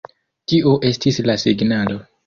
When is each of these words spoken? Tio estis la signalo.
Tio 0.51 0.73
estis 0.91 1.23
la 1.31 1.39
signalo. 1.47 2.05